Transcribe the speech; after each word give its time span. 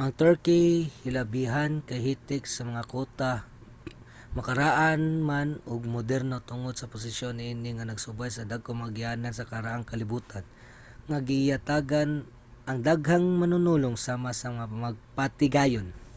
ang 0.00 0.10
turkey 0.22 0.66
hilabihan 1.04 1.70
kahitik 1.90 2.42
sa 2.48 2.62
mga 2.70 2.82
kuta 2.92 3.32
makaraan 4.36 5.02
man 5.28 5.48
ug 5.70 5.80
moderno 5.96 6.36
tungod 6.50 6.74
sa 6.76 6.90
posisyon 6.94 7.34
niini 7.36 7.70
nga 7.74 7.88
nagsubay 7.90 8.30
sa 8.32 8.48
dagkong 8.52 8.78
mga 8.80 8.92
agianan 8.94 9.34
sa 9.34 9.48
karaang 9.52 9.88
kalibutan 9.92 10.44
nga 11.08 11.18
giyatagan 11.28 12.10
ang 12.68 12.78
daghang 12.88 13.26
manunulong 13.42 13.96
sama 14.06 14.30
sa 14.40 14.46
mga 14.54 14.66
magpatigayon 14.84 15.88